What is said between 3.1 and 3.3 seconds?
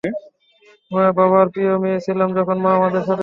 ছিল।